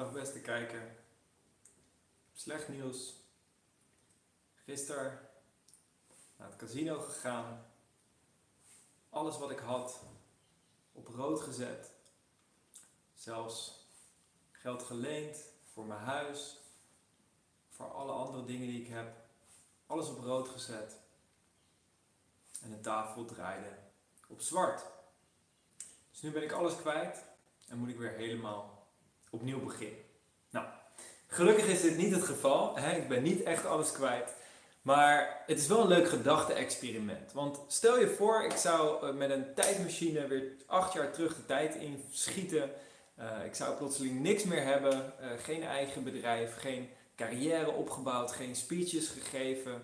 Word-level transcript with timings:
Dag 0.00 0.12
beste 0.12 0.40
kijker. 0.40 0.96
Slecht 2.32 2.68
nieuws. 2.68 3.14
Gisteren 4.54 5.28
naar 6.36 6.48
het 6.48 6.56
casino 6.56 7.00
gegaan. 7.00 7.64
Alles 9.08 9.38
wat 9.38 9.50
ik 9.50 9.58
had 9.58 10.00
op 10.92 11.08
rood 11.08 11.40
gezet. 11.40 11.90
Zelfs 13.14 13.86
geld 14.50 14.82
geleend 14.82 15.44
voor 15.72 15.84
mijn 15.84 16.00
huis. 16.00 16.60
Voor 17.68 17.92
alle 17.92 18.12
andere 18.12 18.44
dingen 18.44 18.66
die 18.66 18.80
ik 18.80 18.88
heb. 18.88 19.16
Alles 19.86 20.08
op 20.08 20.18
rood 20.18 20.48
gezet. 20.48 20.96
En 22.62 22.70
de 22.70 22.80
tafel 22.80 23.24
draaide 23.24 23.78
op 24.28 24.40
zwart. 24.40 24.84
Dus 26.10 26.20
nu 26.20 26.30
ben 26.30 26.42
ik 26.42 26.52
alles 26.52 26.76
kwijt 26.76 27.24
en 27.68 27.78
moet 27.78 27.88
ik 27.88 27.98
weer 27.98 28.12
helemaal 28.12 28.79
opnieuw 29.30 29.64
beginnen. 29.64 29.98
Nou, 30.50 30.66
gelukkig 31.26 31.66
is 31.66 31.80
dit 31.80 31.96
niet 31.96 32.14
het 32.14 32.24
geval. 32.24 32.76
Hè? 32.76 32.96
Ik 32.96 33.08
ben 33.08 33.22
niet 33.22 33.42
echt 33.42 33.66
alles 33.66 33.92
kwijt. 33.92 34.34
Maar 34.82 35.42
het 35.46 35.58
is 35.58 35.66
wel 35.66 35.80
een 35.80 35.88
leuk 35.88 36.08
gedachte-experiment. 36.08 37.32
Want 37.32 37.60
stel 37.68 37.98
je 37.98 38.08
voor, 38.08 38.44
ik 38.44 38.56
zou 38.56 39.06
eh, 39.06 39.14
met 39.14 39.30
een 39.30 39.54
tijdmachine 39.54 40.26
weer 40.26 40.52
acht 40.66 40.92
jaar 40.92 41.12
terug 41.12 41.36
de 41.36 41.46
tijd 41.46 41.74
inschieten. 41.74 42.70
Uh, 43.18 43.44
ik 43.44 43.54
zou 43.54 43.76
plotseling 43.76 44.20
niks 44.20 44.44
meer 44.44 44.62
hebben. 44.62 45.12
Uh, 45.20 45.26
geen 45.42 45.62
eigen 45.62 46.04
bedrijf, 46.04 46.56
geen 46.56 46.88
carrière 47.16 47.70
opgebouwd, 47.70 48.32
geen 48.32 48.56
speeches 48.56 49.08
gegeven. 49.08 49.82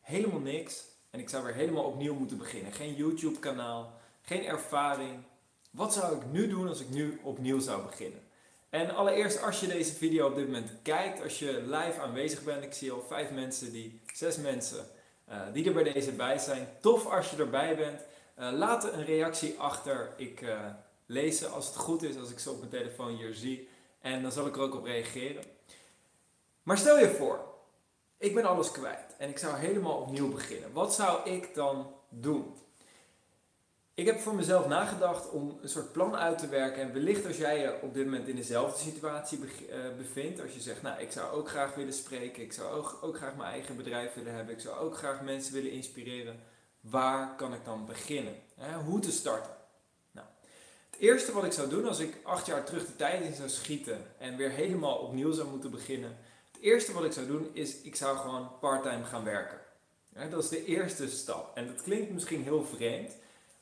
Helemaal 0.00 0.40
niks. 0.40 0.84
En 1.10 1.20
ik 1.20 1.28
zou 1.28 1.44
weer 1.44 1.54
helemaal 1.54 1.84
opnieuw 1.84 2.14
moeten 2.14 2.38
beginnen. 2.38 2.72
Geen 2.72 2.94
YouTube-kanaal, 2.94 3.92
geen 4.22 4.44
ervaring. 4.44 5.24
Wat 5.70 5.92
zou 5.92 6.16
ik 6.16 6.22
nu 6.30 6.48
doen 6.48 6.68
als 6.68 6.80
ik 6.80 6.90
nu 6.90 7.20
opnieuw 7.22 7.58
zou 7.58 7.82
beginnen? 7.82 8.20
En 8.70 8.94
allereerst, 8.94 9.42
als 9.42 9.60
je 9.60 9.66
deze 9.66 9.94
video 9.94 10.26
op 10.26 10.34
dit 10.34 10.46
moment 10.46 10.72
kijkt, 10.82 11.22
als 11.22 11.38
je 11.38 11.62
live 11.66 12.00
aanwezig 12.00 12.42
bent, 12.42 12.64
ik 12.64 12.72
zie 12.72 12.92
al 12.92 13.04
vijf 13.08 13.30
mensen, 13.30 13.72
die, 13.72 14.00
zes 14.14 14.36
mensen 14.36 14.86
uh, 15.28 15.42
die 15.52 15.66
er 15.66 15.72
bij 15.72 15.92
deze 15.92 16.12
bij 16.12 16.38
zijn. 16.38 16.68
Tof 16.80 17.06
als 17.06 17.30
je 17.30 17.36
erbij 17.36 17.76
bent. 17.76 18.00
Uh, 18.38 18.52
laat 18.52 18.92
een 18.92 19.04
reactie 19.04 19.58
achter. 19.58 20.12
Ik 20.16 20.40
uh, 20.40 20.60
lees 21.06 21.38
ze 21.38 21.46
als 21.46 21.66
het 21.66 21.76
goed 21.76 22.02
is, 22.02 22.16
als 22.16 22.30
ik 22.30 22.38
ze 22.38 22.50
op 22.50 22.58
mijn 22.58 22.70
telefoon 22.70 23.16
hier 23.16 23.34
zie. 23.34 23.68
En 24.00 24.22
dan 24.22 24.32
zal 24.32 24.46
ik 24.46 24.56
er 24.56 24.62
ook 24.62 24.74
op 24.74 24.84
reageren. 24.84 25.44
Maar 26.62 26.78
stel 26.78 26.98
je 26.98 27.08
voor, 27.08 27.44
ik 28.18 28.34
ben 28.34 28.44
alles 28.44 28.70
kwijt 28.70 29.16
en 29.18 29.28
ik 29.28 29.38
zou 29.38 29.56
helemaal 29.56 29.96
opnieuw 29.96 30.32
beginnen. 30.32 30.72
Wat 30.72 30.94
zou 30.94 31.30
ik 31.30 31.54
dan 31.54 31.94
doen? 32.08 32.56
Ik 33.98 34.06
heb 34.06 34.20
voor 34.20 34.34
mezelf 34.34 34.66
nagedacht 34.66 35.30
om 35.30 35.58
een 35.62 35.68
soort 35.68 35.92
plan 35.92 36.16
uit 36.16 36.38
te 36.38 36.48
werken. 36.48 36.82
En 36.82 36.92
wellicht 36.92 37.26
als 37.26 37.36
jij 37.36 37.60
je 37.60 37.78
op 37.82 37.94
dit 37.94 38.04
moment 38.04 38.28
in 38.28 38.36
dezelfde 38.36 38.78
situatie 38.78 39.38
bevindt. 39.96 40.40
Als 40.40 40.54
je 40.54 40.60
zegt, 40.60 40.82
nou 40.82 41.00
ik 41.00 41.12
zou 41.12 41.32
ook 41.32 41.48
graag 41.48 41.74
willen 41.74 41.92
spreken. 41.92 42.42
Ik 42.42 42.52
zou 42.52 42.72
ook, 42.72 42.98
ook 43.00 43.16
graag 43.16 43.36
mijn 43.36 43.50
eigen 43.50 43.76
bedrijf 43.76 44.14
willen 44.14 44.34
hebben. 44.34 44.54
Ik 44.54 44.60
zou 44.60 44.78
ook 44.78 44.96
graag 44.96 45.22
mensen 45.22 45.54
willen 45.54 45.70
inspireren. 45.70 46.40
Waar 46.80 47.36
kan 47.36 47.54
ik 47.54 47.64
dan 47.64 47.86
beginnen? 47.86 48.34
Hoe 48.84 49.00
te 49.00 49.12
starten? 49.12 49.52
Nou, 50.10 50.26
het 50.90 51.00
eerste 51.00 51.32
wat 51.32 51.44
ik 51.44 51.52
zou 51.52 51.68
doen 51.68 51.88
als 51.88 51.98
ik 51.98 52.20
acht 52.22 52.46
jaar 52.46 52.64
terug 52.64 52.86
de 52.86 52.96
tijd 52.96 53.24
in 53.24 53.34
zou 53.34 53.48
schieten. 53.48 54.04
En 54.18 54.36
weer 54.36 54.50
helemaal 54.50 54.96
opnieuw 54.96 55.32
zou 55.32 55.48
moeten 55.48 55.70
beginnen. 55.70 56.16
Het 56.52 56.60
eerste 56.60 56.92
wat 56.92 57.04
ik 57.04 57.12
zou 57.12 57.26
doen 57.26 57.50
is, 57.52 57.80
ik 57.80 57.96
zou 57.96 58.16
gewoon 58.16 58.50
parttime 58.60 59.04
gaan 59.04 59.24
werken. 59.24 59.58
dat 60.30 60.42
is 60.42 60.48
de 60.48 60.64
eerste 60.64 61.10
stap. 61.10 61.56
En 61.56 61.66
dat 61.66 61.82
klinkt 61.82 62.10
misschien 62.10 62.42
heel 62.42 62.64
vreemd. 62.64 63.12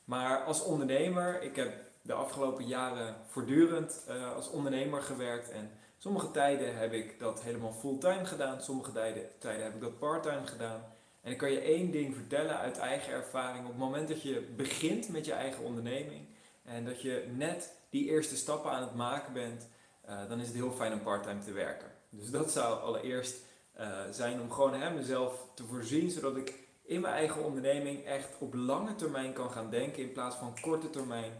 Maar 0.07 0.43
als 0.43 0.63
ondernemer, 0.63 1.41
ik 1.41 1.55
heb 1.55 1.73
de 2.01 2.13
afgelopen 2.13 2.65
jaren 2.65 3.15
voortdurend 3.25 4.03
uh, 4.09 4.35
als 4.35 4.49
ondernemer 4.49 5.01
gewerkt. 5.01 5.51
En 5.51 5.71
sommige 5.97 6.31
tijden 6.31 6.77
heb 6.77 6.93
ik 6.93 7.19
dat 7.19 7.41
helemaal 7.41 7.73
fulltime 7.73 8.25
gedaan, 8.25 8.61
sommige 8.61 8.91
tijden, 8.91 9.63
heb 9.63 9.73
ik 9.73 9.81
dat 9.81 9.99
parttime 9.99 10.47
gedaan. 10.47 10.83
En 11.21 11.31
ik 11.31 11.37
kan 11.37 11.51
je 11.51 11.59
één 11.59 11.91
ding 11.91 12.15
vertellen 12.15 12.57
uit 12.57 12.77
eigen 12.77 13.13
ervaring. 13.13 13.63
Op 13.63 13.71
het 13.71 13.79
moment 13.79 14.07
dat 14.07 14.21
je 14.21 14.53
begint 14.55 15.09
met 15.09 15.25
je 15.25 15.33
eigen 15.33 15.63
onderneming 15.63 16.27
en 16.63 16.85
dat 16.85 17.01
je 17.01 17.27
net 17.35 17.73
die 17.89 18.09
eerste 18.09 18.35
stappen 18.35 18.71
aan 18.71 18.81
het 18.81 18.95
maken 18.95 19.33
bent, 19.33 19.67
uh, 20.09 20.29
dan 20.29 20.39
is 20.39 20.47
het 20.47 20.55
heel 20.55 20.71
fijn 20.71 20.93
om 20.93 21.01
parttime 21.01 21.43
te 21.43 21.51
werken. 21.51 21.91
Dus 22.09 22.29
dat 22.29 22.51
zou 22.51 22.81
allereerst 22.81 23.35
uh, 23.79 23.99
zijn 24.11 24.41
om 24.41 24.51
gewoon 24.51 24.73
hè, 24.73 24.93
mezelf 24.93 25.45
te 25.53 25.63
voorzien, 25.63 26.09
zodat 26.09 26.37
ik 26.37 26.66
in 26.87 27.01
mijn 27.01 27.13
eigen 27.13 27.43
onderneming 27.43 28.05
echt 28.05 28.29
op 28.39 28.53
lange 28.53 28.95
termijn 28.95 29.33
kan 29.33 29.51
gaan 29.51 29.69
denken 29.69 30.03
in 30.03 30.11
plaats 30.11 30.35
van 30.35 30.59
korte 30.61 30.89
termijn 30.89 31.31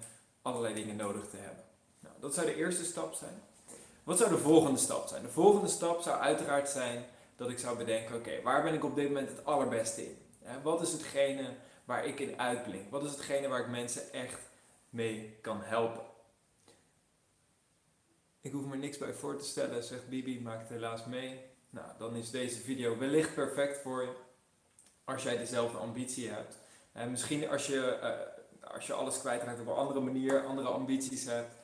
allerlei 0.41 0.74
dingen 0.74 0.96
nodig 0.96 1.30
te 1.30 1.38
hebben. 1.38 1.63
Nou, 2.00 2.16
dat 2.19 2.34
zou 2.34 2.46
de 2.46 2.56
eerste 2.56 2.85
stap 2.85 3.13
zijn. 3.13 3.41
Wat 4.03 4.18
zou 4.18 4.30
de 4.30 4.38
volgende 4.38 4.80
stap 4.80 5.08
zijn? 5.08 5.22
De 5.22 5.30
volgende 5.30 5.68
stap 5.68 6.02
zou 6.02 6.19
uiteraard 6.19 6.69
zijn 6.69 7.06
dat 7.35 7.50
ik 7.50 7.59
zou 7.59 7.78
bedenken, 7.78 8.16
oké, 8.16 8.41
waar 8.41 8.63
ben 8.63 8.74
ik 8.74 8.84
op 8.84 8.96
dit 8.96 9.08
moment 9.08 9.30
het 9.30 9.46
allerbeste 9.46 10.06
in? 10.06 10.18
wat 10.63 10.81
is 10.81 10.91
hetgene 10.91 11.53
waar 11.85 12.06
ik 12.06 12.19
in 12.19 12.40
uitblink? 12.40 12.91
Wat 12.91 13.03
is 13.03 13.12
hetgene 13.12 13.47
waar 13.47 13.59
ik 13.59 13.68
mensen 13.68 14.14
echt 14.14 14.40
mee 14.90 15.38
kan 15.41 15.62
helpen? 15.62 16.03
Ik 18.41 18.52
hoef 18.52 18.66
me 18.66 18.75
niks 18.75 18.97
bij 18.97 19.14
voor 19.14 19.38
te 19.38 19.46
stellen, 19.46 19.84
zegt 19.84 20.09
Bibi, 20.09 20.41
maakt 20.41 20.69
helaas 20.69 21.06
mee. 21.06 21.40
Nou, 21.69 21.88
dan 21.97 22.16
is 22.16 22.31
deze 22.31 22.59
video 22.59 22.97
wellicht 22.97 23.34
perfect 23.34 23.78
voor 23.81 24.02
je 24.02 24.27
als 25.07 25.23
jij 25.23 25.38
dezelfde 25.38 25.78
ambitie 25.78 26.29
hebt. 26.29 26.56
En 26.91 27.12
misschien 27.12 27.50
als 27.50 27.68
je, 27.68 27.97
uh, 28.03 28.72
als 28.73 28.88
je 28.88 28.94
alles 28.94 29.19
kwijtraakt 29.19 29.59
op 29.59 29.68
een 29.68 29.73
andere 29.73 30.00
manier, 30.00 30.45
andere 30.45 30.68
ambities 30.68 31.25
hebt, 31.25 31.56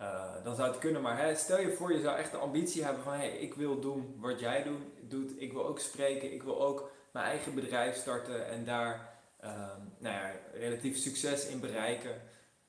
uh, 0.00 0.44
dan 0.44 0.54
zou 0.54 0.68
het 0.68 0.78
kunnen. 0.78 1.02
Maar 1.02 1.18
hè, 1.18 1.34
stel 1.34 1.60
je 1.60 1.72
voor, 1.72 1.92
je 1.92 2.00
zou 2.00 2.16
echt 2.16 2.30
de 2.30 2.36
ambitie 2.36 2.84
hebben 2.84 3.02
van 3.02 3.12
hey, 3.12 3.30
ik 3.30 3.54
wil 3.54 3.80
doen 3.80 4.16
wat 4.18 4.40
jij 4.40 4.66
doet. 5.00 5.40
Ik 5.40 5.52
wil 5.52 5.66
ook 5.66 5.78
spreken, 5.78 6.32
ik 6.32 6.42
wil 6.42 6.60
ook 6.62 6.90
mijn 7.10 7.26
eigen 7.26 7.54
bedrijf 7.54 7.96
starten 7.96 8.46
en 8.46 8.64
daar 8.64 9.16
uh, 9.44 9.50
nou 9.98 10.14
ja, 10.14 10.32
relatief 10.52 10.98
succes 10.98 11.46
in 11.46 11.60
bereiken. 11.60 12.22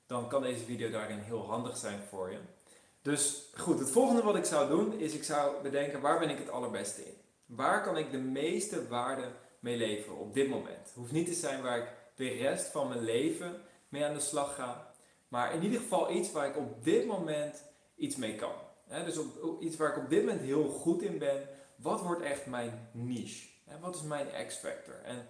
Dan 0.08 0.28
kan 0.28 0.42
deze 0.42 0.64
video 0.64 0.90
daarin 0.90 1.20
heel 1.20 1.46
handig 1.46 1.78
zijn 1.78 2.00
voor 2.10 2.32
je. 2.32 2.40
Dus 3.02 3.50
goed, 3.58 3.80
het 3.80 3.92
volgende 3.92 4.22
wat 4.22 4.36
ik 4.36 4.46
zou 4.46 4.70
doen 4.70 5.00
is 5.00 5.14
ik 5.14 5.24
zou 5.24 5.62
bedenken 5.62 6.02
waar 6.02 6.20
ben 6.20 6.30
ik 6.30 6.38
het 6.38 6.50
allerbeste 6.50 7.06
in? 7.06 7.18
Waar 7.46 7.84
kan 7.84 7.98
ik 7.98 8.12
de 8.12 8.18
meeste 8.18 8.88
waarde 8.88 9.32
mee 9.60 9.78
leven 9.78 10.18
op 10.18 10.34
dit 10.34 10.50
moment. 10.50 10.86
Het 10.86 10.94
hoeft 10.96 11.12
niet 11.12 11.28
te 11.28 11.34
zijn 11.34 11.62
waar 11.62 11.78
ik 11.78 11.94
de 12.16 12.28
rest 12.28 12.68
van 12.68 12.88
mijn 12.88 13.04
leven 13.04 13.62
mee 13.90 14.06
aan 14.06 14.14
de 14.14 14.20
slag 14.20 14.56
ga. 14.56 14.92
Maar 15.28 15.54
in 15.54 15.64
ieder 15.64 15.80
geval 15.80 16.12
iets 16.12 16.32
waar 16.32 16.48
ik 16.48 16.58
op 16.58 16.84
dit 16.84 17.06
moment 17.06 17.64
iets 17.96 18.16
mee 18.16 18.36
kan. 18.36 18.54
dus 19.06 19.20
iets 19.60 19.78
waar 19.78 19.90
ik 19.90 20.04
op 20.04 20.10
dit 20.10 20.20
moment 20.20 20.42
heel 20.42 20.70
goed 20.70 21.02
in 21.02 21.18
ben. 21.18 21.50
Wat 21.76 22.02
wordt 22.02 22.22
echt 22.22 22.46
mijn 22.46 22.90
niche? 22.92 23.48
wat 23.82 23.96
is 23.96 24.02
mijn 24.02 24.28
X-factor? 24.48 25.02
En 25.04 25.28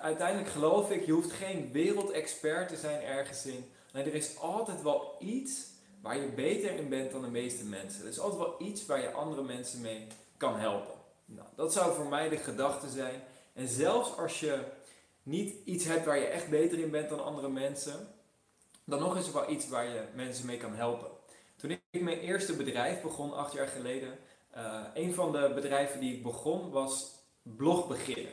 uiteindelijk 0.00 0.48
geloof 0.50 0.90
ik, 0.90 1.06
je 1.06 1.12
hoeft 1.12 1.32
geen 1.32 1.72
wereldexpert 1.72 2.68
te 2.68 2.76
zijn 2.76 3.02
ergens 3.02 3.46
in. 3.46 3.64
Er 3.92 4.14
is 4.14 4.38
altijd 4.38 4.82
wel 4.82 5.16
iets 5.18 5.68
waar 6.02 6.16
je 6.16 6.26
beter 6.26 6.76
in 6.76 6.88
bent 6.88 7.12
dan 7.12 7.22
de 7.22 7.30
meeste 7.30 7.64
mensen. 7.64 8.02
Er 8.02 8.08
is 8.08 8.18
altijd 8.18 8.40
wel 8.40 8.54
iets 8.58 8.86
waar 8.86 9.00
je 9.00 9.10
andere 9.10 9.42
mensen 9.42 9.80
mee 9.80 10.06
kan 10.36 10.58
helpen. 10.58 10.94
Nou, 11.24 11.48
dat 11.56 11.72
zou 11.72 11.94
voor 11.94 12.08
mij 12.08 12.28
de 12.28 12.36
gedachte 12.36 12.88
zijn. 12.88 13.22
En 13.52 13.68
zelfs 13.68 14.16
als 14.16 14.40
je 14.40 14.64
niet 15.22 15.54
iets 15.64 15.84
hebt 15.84 16.04
waar 16.04 16.18
je 16.18 16.26
echt 16.26 16.48
beter 16.48 16.78
in 16.78 16.90
bent 16.90 17.08
dan 17.08 17.24
andere 17.24 17.48
mensen, 17.48 18.08
dan 18.84 19.00
nog 19.00 19.16
is 19.16 19.26
er 19.26 19.32
wel 19.32 19.50
iets 19.50 19.68
waar 19.68 19.88
je 19.88 20.04
mensen 20.14 20.46
mee 20.46 20.56
kan 20.56 20.74
helpen. 20.74 21.08
Toen 21.56 21.70
ik 21.70 22.02
mijn 22.02 22.18
eerste 22.18 22.56
bedrijf 22.56 23.02
begon, 23.02 23.32
acht 23.32 23.52
jaar 23.52 23.68
geleden, 23.68 24.18
uh, 24.56 24.80
een 24.94 25.14
van 25.14 25.32
de 25.32 25.52
bedrijven 25.54 26.00
die 26.00 26.14
ik 26.16 26.22
begon 26.22 26.70
was 26.70 27.10
blog 27.42 27.88
beginnen. 27.88 28.32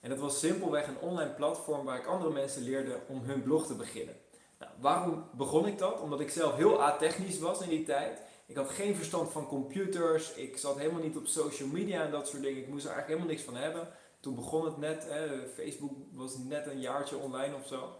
En 0.00 0.08
dat 0.10 0.18
was 0.18 0.38
simpelweg 0.38 0.86
een 0.86 0.98
online 0.98 1.30
platform 1.30 1.84
waar 1.84 1.98
ik 1.98 2.06
andere 2.06 2.32
mensen 2.32 2.62
leerde 2.62 3.00
om 3.08 3.22
hun 3.22 3.42
blog 3.42 3.66
te 3.66 3.74
beginnen. 3.74 4.16
Nou, 4.58 4.72
waarom 4.80 5.24
begon 5.32 5.66
ik 5.66 5.78
dat? 5.78 6.00
Omdat 6.00 6.20
ik 6.20 6.30
zelf 6.30 6.56
heel 6.56 6.82
atechnisch 6.82 7.38
was 7.38 7.60
in 7.60 7.68
die 7.68 7.84
tijd. 7.84 8.20
Ik 8.46 8.56
had 8.56 8.70
geen 8.70 8.96
verstand 8.96 9.30
van 9.30 9.46
computers, 9.46 10.32
ik 10.32 10.56
zat 10.56 10.78
helemaal 10.78 11.02
niet 11.02 11.16
op 11.16 11.26
social 11.26 11.68
media 11.68 12.04
en 12.04 12.10
dat 12.10 12.28
soort 12.28 12.42
dingen. 12.42 12.60
Ik 12.60 12.68
moest 12.68 12.84
er 12.84 12.90
eigenlijk 12.90 13.08
helemaal 13.08 13.36
niks 13.36 13.42
van 13.42 13.56
hebben. 13.56 13.88
Toen 14.22 14.34
begon 14.34 14.64
het 14.64 14.76
net, 14.76 15.06
hè, 15.08 15.48
Facebook 15.48 15.92
was 16.12 16.38
net 16.38 16.66
een 16.66 16.80
jaartje 16.80 17.16
online 17.16 17.54
of 17.54 17.66
zo. 17.66 17.94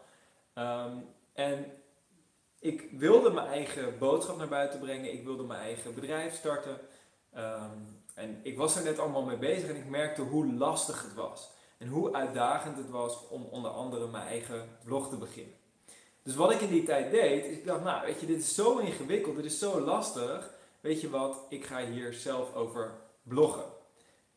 Ehm, 0.55 0.97
en 1.33 1.73
ik 2.59 2.89
wilde 2.91 3.31
mijn 3.31 3.47
eigen 3.47 3.99
boodschap 3.99 4.37
naar 4.37 4.49
buiten 4.49 4.81
brengen, 4.81 5.13
ik 5.13 5.25
wilde 5.25 5.43
mijn 5.43 5.61
eigen 5.61 5.95
bedrijf 5.95 6.35
starten. 6.35 6.79
Ehm, 7.33 7.79
en 8.15 8.41
ik 8.43 8.57
was 8.57 8.77
er 8.77 8.85
net 8.85 8.99
allemaal 8.99 9.23
mee 9.23 9.37
bezig 9.37 9.69
en 9.69 9.77
ik 9.77 9.89
merkte 9.89 10.23
hoe 10.23 10.53
lastig 10.53 11.03
het 11.03 11.15
was. 11.15 11.51
En 11.79 11.89
hoe 11.89 12.13
uitdagend 12.15 12.77
het 12.77 12.91
was 12.91 13.29
om 13.29 13.45
onder 13.45 13.71
andere 13.71 14.09
mijn 14.09 14.27
eigen 14.27 14.69
blog 14.85 15.09
te 15.09 15.17
beginnen. 15.17 15.55
Dus 16.23 16.35
wat 16.35 16.53
ik 16.53 16.61
in 16.61 16.71
die 16.71 16.85
tijd 16.85 17.11
deed, 17.11 17.45
is 17.45 17.57
ik 17.57 17.67
dacht, 17.67 17.85
nou 17.85 18.07
weet 18.07 18.21
je, 18.21 18.27
dit 18.27 18.39
is 18.39 18.55
zo 18.55 18.79
ingewikkeld, 18.79 19.37
dit 19.37 19.45
is 19.45 19.59
zo 19.59 19.81
lastig. 19.81 20.51
Weet 20.81 21.01
je 21.01 21.11
wat, 21.11 21.47
ik 21.49 21.65
ga 21.65 21.87
hier 21.87 22.13
zelf 22.13 22.55
over 22.55 22.95
bloggen. 23.23 23.72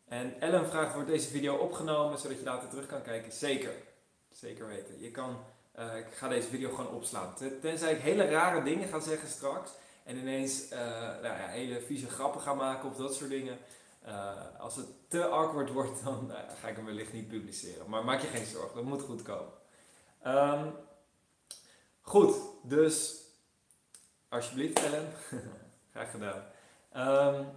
En 0.08 0.42
Ellen 0.42 0.68
vraagt, 0.68 0.94
wordt 0.94 1.10
deze 1.10 1.30
video 1.30 1.56
opgenomen 1.56 2.20
zodat 2.20 2.38
je 2.38 2.44
later 2.44 2.70
terug 2.70 2.86
kan 2.86 3.02
kijken? 3.02 3.32
Zeker. 3.32 3.72
Zeker 4.32 4.68
weten. 4.68 5.00
Je 5.00 5.12
kan, 5.12 5.44
uh, 5.80 5.98
ik 5.98 6.14
ga 6.14 6.28
deze 6.28 6.48
video 6.48 6.70
gewoon 6.70 6.94
opslaan. 6.94 7.34
Tenzij 7.62 7.94
ik 7.94 8.02
hele 8.02 8.26
rare 8.26 8.64
dingen 8.64 8.88
ga 8.88 9.00
zeggen 9.00 9.30
straks. 9.30 9.72
en 10.04 10.18
ineens 10.18 10.72
uh, 10.72 10.80
nou 11.00 11.24
ja, 11.24 11.48
hele 11.48 11.82
vieze 11.82 12.10
grappen 12.10 12.42
ga 12.42 12.54
maken 12.54 12.90
of 12.90 12.96
dat 12.96 13.16
soort 13.16 13.30
dingen. 13.30 13.58
als 14.60 14.76
het 14.76 14.88
te 15.08 15.26
awkward 15.26 15.72
wordt, 15.72 16.04
dan 16.04 16.32
ga 16.62 16.68
ik 16.68 16.76
hem 16.76 16.86
wellicht 16.86 17.14
niet 17.14 17.28
publiceren. 17.28 17.90
Maar 17.90 18.06
maak 18.06 18.22
je 18.22 18.28
geen 18.28 18.46
zorgen, 18.46 18.76
dat 18.76 18.84
moet 18.84 19.02
goed 19.02 19.22
komen. 19.22 19.54
Um, 20.26 20.74
goed, 22.02 22.36
dus 22.64 23.22
alsjeblieft 24.30 24.84
Ellen, 24.84 25.14
graag 25.92 26.12
gedaan. 26.12 26.44
Um, 27.38 27.48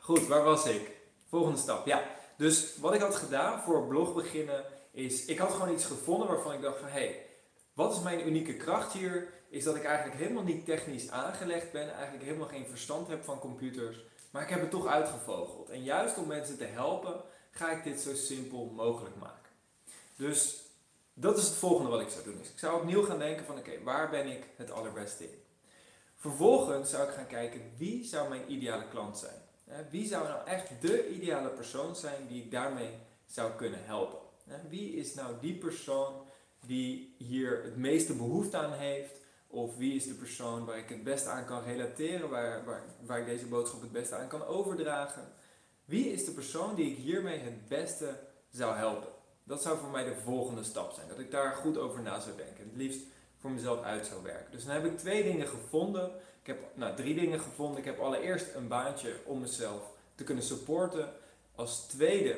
goed, 0.00 0.26
waar 0.26 0.42
was 0.42 0.66
ik? 0.66 1.03
Volgende 1.24 1.58
stap, 1.58 1.86
ja. 1.86 2.02
Dus 2.36 2.76
wat 2.76 2.94
ik 2.94 3.00
had 3.00 3.14
gedaan 3.14 3.62
voor 3.62 3.86
blog 3.86 4.14
beginnen 4.14 4.64
is, 4.90 5.24
ik 5.24 5.38
had 5.38 5.52
gewoon 5.52 5.72
iets 5.72 5.84
gevonden 5.84 6.28
waarvan 6.28 6.52
ik 6.52 6.62
dacht 6.62 6.78
van, 6.78 6.88
hé, 6.88 6.94
hey, 6.94 7.26
wat 7.72 7.92
is 7.92 8.00
mijn 8.00 8.26
unieke 8.26 8.56
kracht 8.56 8.92
hier? 8.92 9.32
Is 9.48 9.64
dat 9.64 9.76
ik 9.76 9.84
eigenlijk 9.84 10.18
helemaal 10.18 10.42
niet 10.42 10.64
technisch 10.64 11.10
aangelegd 11.10 11.72
ben, 11.72 11.94
eigenlijk 11.94 12.24
helemaal 12.24 12.48
geen 12.48 12.66
verstand 12.66 13.08
heb 13.08 13.24
van 13.24 13.38
computers, 13.38 13.96
maar 14.30 14.42
ik 14.42 14.48
heb 14.48 14.60
het 14.60 14.70
toch 14.70 14.86
uitgevogeld. 14.86 15.70
En 15.70 15.82
juist 15.82 16.18
om 16.18 16.26
mensen 16.26 16.58
te 16.58 16.64
helpen, 16.64 17.20
ga 17.50 17.70
ik 17.70 17.84
dit 17.84 18.00
zo 18.00 18.14
simpel 18.14 18.72
mogelijk 18.74 19.16
maken. 19.16 19.50
Dus 20.16 20.64
dat 21.14 21.38
is 21.38 21.44
het 21.44 21.54
volgende 21.56 21.90
wat 21.90 22.00
ik 22.00 22.08
zou 22.08 22.24
doen. 22.24 22.38
Dus 22.38 22.50
ik 22.50 22.58
zou 22.58 22.80
opnieuw 22.80 23.02
gaan 23.02 23.18
denken 23.18 23.46
van, 23.46 23.58
oké, 23.58 23.82
waar 23.82 24.10
ben 24.10 24.26
ik 24.26 24.44
het 24.56 24.70
allerbeste 24.70 25.24
in? 25.24 25.42
Vervolgens 26.16 26.90
zou 26.90 27.08
ik 27.08 27.14
gaan 27.14 27.26
kijken, 27.26 27.72
wie 27.76 28.04
zou 28.04 28.28
mijn 28.28 28.52
ideale 28.52 28.88
klant 28.88 29.18
zijn? 29.18 29.42
Wie 29.90 30.06
zou 30.06 30.28
nou 30.28 30.46
echt 30.46 30.70
de 30.80 31.08
ideale 31.08 31.48
persoon 31.48 31.96
zijn 31.96 32.26
die 32.26 32.42
ik 32.42 32.50
daarmee 32.50 32.90
zou 33.26 33.52
kunnen 33.52 33.84
helpen? 33.84 34.18
Wie 34.68 34.92
is 34.92 35.14
nou 35.14 35.34
die 35.40 35.54
persoon 35.54 36.26
die 36.66 37.14
hier 37.18 37.62
het 37.62 37.76
meeste 37.76 38.14
behoefte 38.14 38.56
aan 38.56 38.72
heeft? 38.72 39.20
Of 39.46 39.76
wie 39.76 39.94
is 39.94 40.06
de 40.06 40.14
persoon 40.14 40.64
waar 40.64 40.78
ik 40.78 40.88
het 40.88 41.04
beste 41.04 41.28
aan 41.28 41.44
kan 41.44 41.62
relateren, 41.62 42.28
waar, 42.28 42.64
waar, 42.64 42.82
waar 43.00 43.20
ik 43.20 43.26
deze 43.26 43.46
boodschap 43.46 43.80
het 43.80 43.92
beste 43.92 44.14
aan 44.14 44.28
kan 44.28 44.44
overdragen? 44.44 45.32
Wie 45.84 46.12
is 46.12 46.24
de 46.24 46.32
persoon 46.32 46.74
die 46.74 46.90
ik 46.90 46.96
hiermee 46.96 47.38
het 47.38 47.68
beste 47.68 48.20
zou 48.50 48.76
helpen? 48.76 49.08
Dat 49.44 49.62
zou 49.62 49.78
voor 49.78 49.90
mij 49.90 50.04
de 50.04 50.16
volgende 50.16 50.64
stap 50.64 50.92
zijn. 50.92 51.08
Dat 51.08 51.18
ik 51.18 51.30
daar 51.30 51.54
goed 51.54 51.78
over 51.78 52.02
na 52.02 52.20
zou 52.20 52.36
denken. 52.36 52.64
Het 52.64 52.76
liefst 52.76 53.06
voor 53.44 53.52
mezelf 53.52 53.82
uit 53.82 54.06
zou 54.06 54.22
werken. 54.22 54.50
Dus 54.50 54.64
dan 54.64 54.74
heb 54.74 54.84
ik 54.84 54.98
twee 54.98 55.22
dingen 55.22 55.46
gevonden. 55.46 56.10
Ik 56.40 56.46
heb 56.46 56.58
nou, 56.74 56.96
drie 56.96 57.14
dingen 57.14 57.40
gevonden. 57.40 57.78
Ik 57.78 57.84
heb 57.84 57.98
allereerst 57.98 58.54
een 58.54 58.68
baantje 58.68 59.16
om 59.24 59.40
mezelf 59.40 59.90
te 60.14 60.24
kunnen 60.24 60.44
supporten. 60.44 61.12
Als 61.54 61.86
tweede 61.86 62.36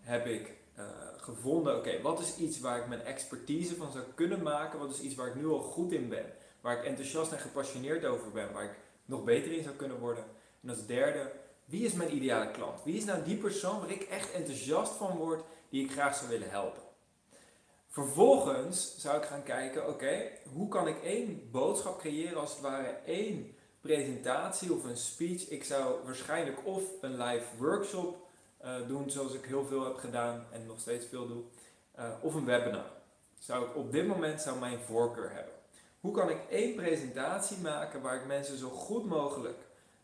heb 0.00 0.26
ik 0.26 0.50
uh, 0.78 0.84
gevonden, 1.16 1.76
oké, 1.76 2.00
wat 2.02 2.20
is 2.20 2.36
iets 2.36 2.60
waar 2.60 2.78
ik 2.78 2.88
mijn 2.88 3.04
expertise 3.04 3.76
van 3.76 3.92
zou 3.92 4.04
kunnen 4.14 4.42
maken? 4.42 4.78
Wat 4.78 4.90
is 4.90 5.00
iets 5.00 5.14
waar 5.14 5.26
ik 5.26 5.34
nu 5.34 5.46
al 5.46 5.58
goed 5.58 5.92
in 5.92 6.08
ben? 6.08 6.26
Waar 6.60 6.78
ik 6.78 6.84
enthousiast 6.84 7.32
en 7.32 7.38
gepassioneerd 7.38 8.04
over 8.04 8.30
ben? 8.30 8.52
Waar 8.52 8.64
ik 8.64 8.78
nog 9.04 9.24
beter 9.24 9.52
in 9.52 9.62
zou 9.62 9.74
kunnen 9.74 9.98
worden? 9.98 10.24
En 10.62 10.68
als 10.68 10.86
derde, 10.86 11.32
wie 11.64 11.84
is 11.84 11.92
mijn 11.92 12.14
ideale 12.14 12.50
klant? 12.50 12.84
Wie 12.84 12.96
is 12.96 13.04
nou 13.04 13.22
die 13.22 13.36
persoon 13.36 13.80
waar 13.80 13.90
ik 13.90 14.02
echt 14.02 14.32
enthousiast 14.32 14.92
van 14.92 15.16
word, 15.16 15.42
die 15.68 15.84
ik 15.84 15.92
graag 15.92 16.16
zou 16.16 16.30
willen 16.30 16.50
helpen? 16.50 16.83
Vervolgens 17.94 18.94
zou 18.98 19.16
ik 19.16 19.24
gaan 19.24 19.42
kijken, 19.42 19.88
oké, 19.88 20.30
hoe 20.52 20.68
kan 20.68 20.88
ik 20.88 21.02
één 21.02 21.48
boodschap 21.50 21.98
creëren 21.98 22.40
als 22.40 22.50
het 22.50 22.60
ware 22.60 22.88
één 23.04 23.56
presentatie 23.80 24.72
of 24.72 24.84
een 24.84 24.96
speech. 24.96 25.48
Ik 25.48 25.64
zou 25.64 26.04
waarschijnlijk 26.04 26.58
of 26.64 26.82
een 27.00 27.16
live 27.22 27.44
workshop 27.58 28.16
uh, 28.64 28.74
doen, 28.86 29.10
zoals 29.10 29.34
ik 29.34 29.44
heel 29.44 29.64
veel 29.64 29.84
heb 29.84 29.96
gedaan 29.96 30.46
en 30.52 30.66
nog 30.66 30.80
steeds 30.80 31.06
veel 31.06 31.26
doe, 31.26 31.42
uh, 31.98 32.04
of 32.20 32.34
een 32.34 32.44
webinar. 32.44 32.90
Zou 33.38 33.64
ik 33.64 33.76
op 33.76 33.92
dit 33.92 34.06
moment 34.06 34.40
zou 34.40 34.58
mijn 34.58 34.80
voorkeur 34.80 35.30
hebben. 35.30 35.54
Hoe 36.00 36.12
kan 36.12 36.30
ik 36.30 36.38
één 36.50 36.74
presentatie 36.74 37.58
maken 37.58 38.02
waar 38.02 38.16
ik 38.16 38.26
mensen 38.26 38.58
zo 38.58 38.68
goed 38.68 39.06
mogelijk 39.06 39.58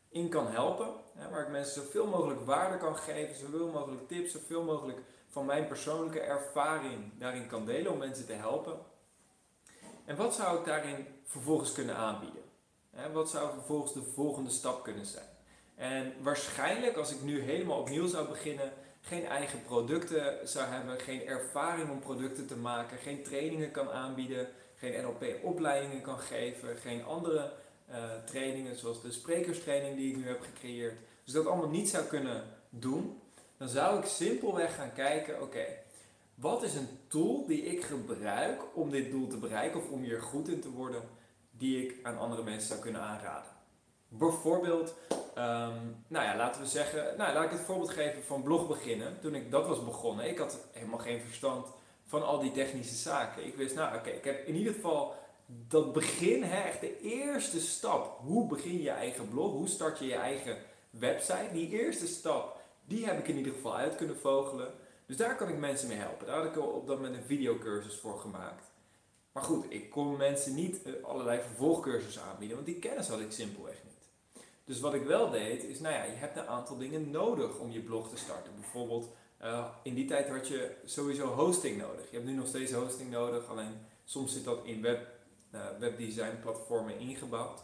in 0.08 0.28
kan 0.28 0.46
helpen, 0.46 0.88
hè, 1.14 1.30
waar 1.30 1.42
ik 1.42 1.50
mensen 1.50 1.82
zoveel 1.82 2.06
mogelijk 2.06 2.40
waarde 2.40 2.78
kan 2.78 2.96
geven, 2.96 3.36
zoveel 3.36 3.68
mogelijk 3.68 4.08
tips, 4.08 4.32
zoveel 4.32 4.62
mogelijk 4.62 4.98
van 5.30 5.46
mijn 5.46 5.66
persoonlijke 5.66 6.20
ervaring 6.20 7.18
daarin 7.18 7.46
kan 7.46 7.64
delen 7.64 7.92
om 7.92 7.98
mensen 7.98 8.26
te 8.26 8.32
helpen. 8.32 8.78
En 10.04 10.16
wat 10.16 10.34
zou 10.34 10.58
ik 10.58 10.64
daarin 10.64 11.06
vervolgens 11.24 11.72
kunnen 11.72 11.96
aanbieden? 11.96 12.42
Wat 13.12 13.30
zou 13.30 13.52
vervolgens 13.52 13.92
de 13.92 14.02
volgende 14.02 14.50
stap 14.50 14.82
kunnen 14.82 15.06
zijn? 15.06 15.28
En 15.74 16.12
waarschijnlijk, 16.22 16.96
als 16.96 17.12
ik 17.12 17.22
nu 17.22 17.40
helemaal 17.40 17.78
opnieuw 17.78 18.06
zou 18.06 18.28
beginnen, 18.28 18.72
geen 19.00 19.26
eigen 19.26 19.62
producten 19.62 20.48
zou 20.48 20.68
hebben, 20.68 21.00
geen 21.00 21.26
ervaring 21.26 21.90
om 21.90 22.00
producten 22.00 22.46
te 22.46 22.56
maken, 22.56 22.98
geen 22.98 23.22
trainingen 23.22 23.70
kan 23.70 23.90
aanbieden, 23.90 24.48
geen 24.76 25.02
NLP-opleidingen 25.02 26.02
kan 26.02 26.18
geven, 26.18 26.76
geen 26.76 27.04
andere 27.04 27.52
uh, 27.90 27.96
trainingen 28.24 28.76
zoals 28.76 29.02
de 29.02 29.12
sprekerstraining 29.12 29.96
die 29.96 30.10
ik 30.10 30.16
nu 30.16 30.26
heb 30.26 30.40
gecreëerd. 30.40 30.98
Dus 31.24 31.34
dat 31.34 31.46
allemaal 31.46 31.68
niet 31.68 31.88
zou 31.88 32.04
kunnen 32.04 32.44
doen, 32.68 33.20
dan 33.60 33.68
zou 33.68 33.98
ik 33.98 34.04
simpelweg 34.04 34.74
gaan 34.74 34.92
kijken, 34.92 35.42
oké, 35.42 35.64
wat 36.34 36.62
is 36.62 36.74
een 36.74 36.88
tool 37.08 37.46
die 37.46 37.62
ik 37.62 37.84
gebruik 37.84 38.62
om 38.74 38.90
dit 38.90 39.10
doel 39.10 39.26
te 39.26 39.36
bereiken 39.36 39.80
of 39.80 39.90
om 39.90 40.02
hier 40.02 40.22
goed 40.22 40.48
in 40.48 40.60
te 40.60 40.70
worden, 40.70 41.02
die 41.50 41.84
ik 41.84 41.94
aan 42.02 42.18
andere 42.18 42.42
mensen 42.42 42.68
zou 42.68 42.80
kunnen 42.80 43.00
aanraden. 43.00 43.50
Bijvoorbeeld, 44.08 44.94
ehm, 45.34 45.76
nou 46.06 46.24
ja, 46.24 46.36
laten 46.36 46.60
we 46.60 46.66
zeggen, 46.66 47.16
nou 47.16 47.34
laat 47.34 47.44
ik 47.44 47.50
het 47.50 47.60
voorbeeld 47.60 47.90
geven 47.90 48.22
van 48.22 48.42
blog 48.42 48.68
beginnen. 48.68 49.20
Toen 49.20 49.34
ik 49.34 49.50
dat 49.50 49.66
was 49.66 49.84
begonnen, 49.84 50.28
ik 50.28 50.38
had 50.38 50.58
helemaal 50.72 50.98
geen 50.98 51.20
verstand 51.20 51.66
van 52.04 52.26
al 52.26 52.38
die 52.38 52.52
technische 52.52 52.94
zaken. 52.96 53.46
Ik 53.46 53.56
wist, 53.56 53.74
nou 53.74 53.96
oké, 53.96 54.10
ik 54.10 54.24
heb 54.24 54.46
in 54.46 54.54
ieder 54.54 54.74
geval 54.74 55.14
dat 55.46 55.92
begin, 55.92 56.42
hè, 56.42 56.60
echt 56.62 56.80
de 56.80 57.00
eerste 57.00 57.60
stap. 57.60 58.18
Hoe 58.18 58.46
begin 58.46 58.82
je 58.82 58.90
eigen 58.90 59.28
blog? 59.28 59.52
Hoe 59.52 59.68
start 59.68 59.98
je 59.98 60.06
je 60.06 60.14
eigen 60.14 60.56
website? 60.90 61.48
Die 61.52 61.68
eerste 61.68 62.06
stap, 62.06 62.59
die 62.90 63.06
heb 63.06 63.18
ik 63.18 63.28
in 63.28 63.36
ieder 63.36 63.52
geval 63.52 63.76
uit 63.76 63.94
kunnen 63.94 64.16
vogelen. 64.16 64.72
Dus 65.06 65.16
daar 65.16 65.36
kan 65.36 65.48
ik 65.48 65.58
mensen 65.58 65.88
mee 65.88 65.96
helpen. 65.96 66.26
Daar 66.26 66.36
had 66.36 66.44
ik 66.44 66.58
op 66.58 66.86
dat 66.86 66.96
moment 66.96 67.16
een 67.16 67.22
videocursus 67.22 67.96
voor 67.96 68.18
gemaakt. 68.18 68.64
Maar 69.32 69.42
goed, 69.42 69.64
ik 69.68 69.90
kon 69.90 70.16
mensen 70.16 70.54
niet 70.54 70.82
eh, 70.82 70.92
allerlei 71.02 71.40
vervolgcursussen 71.40 72.22
aanbieden, 72.22 72.56
want 72.56 72.68
die 72.68 72.78
kennis 72.78 73.08
had 73.08 73.20
ik 73.20 73.32
simpelweg 73.32 73.76
niet. 73.84 74.44
Dus 74.64 74.80
wat 74.80 74.94
ik 74.94 75.02
wel 75.02 75.30
deed, 75.30 75.64
is, 75.64 75.80
nou 75.80 75.94
ja, 75.94 76.02
je 76.04 76.16
hebt 76.16 76.36
een 76.36 76.46
aantal 76.46 76.78
dingen 76.78 77.10
nodig 77.10 77.58
om 77.58 77.70
je 77.70 77.80
blog 77.80 78.08
te 78.08 78.16
starten. 78.16 78.52
Bijvoorbeeld, 78.60 79.08
uh, 79.42 79.66
in 79.82 79.94
die 79.94 80.06
tijd 80.06 80.28
had 80.28 80.48
je 80.48 80.76
sowieso 80.84 81.26
hosting 81.26 81.78
nodig. 81.78 82.10
Je 82.10 82.16
hebt 82.16 82.28
nu 82.28 82.34
nog 82.34 82.46
steeds 82.46 82.72
hosting 82.72 83.10
nodig, 83.10 83.48
alleen 83.48 83.86
soms 84.04 84.32
zit 84.32 84.44
dat 84.44 84.64
in 84.64 84.82
web, 84.82 85.08
uh, 85.54 85.60
webdesign 85.78 86.40
platformen 86.42 86.98
ingebouwd. 86.98 87.62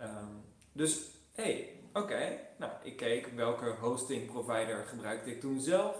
Um, 0.00 0.44
dus, 0.72 1.00
hey, 1.32 1.77
oké, 2.02 2.38
nou, 2.56 2.72
ik 2.82 2.96
keek 2.96 3.26
welke 3.26 3.74
hosting 3.80 4.32
provider 4.32 4.84
gebruikte 4.86 5.30
ik 5.30 5.40
toen 5.40 5.60
zelf 5.60 5.96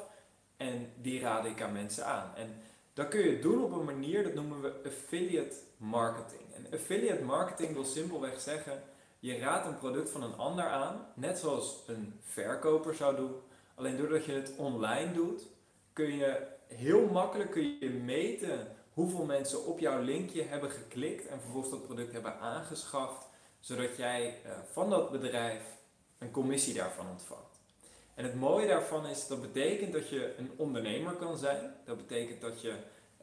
en 0.57 0.93
die 0.97 1.21
raadde 1.21 1.49
ik 1.49 1.63
aan 1.63 1.73
mensen 1.73 2.07
aan. 2.07 2.35
En 2.35 2.63
dat 2.93 3.09
kun 3.09 3.21
je 3.21 3.39
doen 3.39 3.65
op 3.65 3.73
een 3.73 3.85
manier, 3.85 4.23
dat 4.23 4.35
noemen 4.35 4.61
we 4.61 4.73
affiliate 4.87 5.57
marketing. 5.77 6.55
En 6.55 6.67
affiliate 6.73 7.25
marketing 7.25 7.73
wil 7.73 7.85
simpelweg 7.85 8.41
zeggen, 8.41 8.83
je 9.19 9.39
raadt 9.39 9.67
een 9.67 9.79
product 9.79 10.11
van 10.11 10.23
een 10.23 10.37
ander 10.37 10.65
aan, 10.65 11.07
net 11.15 11.39
zoals 11.39 11.83
een 11.87 12.21
verkoper 12.23 12.95
zou 12.95 13.17
doen. 13.17 13.35
Alleen 13.75 13.97
doordat 13.97 14.25
je 14.25 14.33
het 14.33 14.53
online 14.57 15.13
doet, 15.13 15.47
kun 15.93 16.17
je 16.17 16.47
heel 16.67 17.07
makkelijk 17.07 17.51
kun 17.51 17.79
je 17.81 17.91
meten 17.91 18.77
hoeveel 18.93 19.25
mensen 19.25 19.67
op 19.67 19.79
jouw 19.79 20.03
linkje 20.03 20.43
hebben 20.43 20.71
geklikt 20.71 21.27
en 21.27 21.41
vervolgens 21.41 21.73
dat 21.73 21.83
product 21.83 22.13
hebben 22.13 22.39
aangeschaft, 22.39 23.27
zodat 23.61 23.97
jij 23.97 24.35
eh, 24.45 24.53
van 24.73 24.91
dat 24.91 25.11
bedrijf 25.11 25.63
een 26.19 26.31
commissie 26.31 26.75
daarvan 26.75 27.07
ontvangt. 27.11 27.61
En 28.15 28.25
het 28.25 28.35
mooie 28.35 28.67
daarvan 28.67 29.07
is, 29.07 29.27
dat 29.27 29.41
betekent 29.41 29.93
dat 29.93 30.09
je 30.09 30.35
een 30.39 30.51
ondernemer 30.57 31.13
kan 31.13 31.39
zijn. 31.39 31.75
Dat 31.85 31.97
betekent 31.97 32.41
dat 32.41 32.61
je 32.61 32.75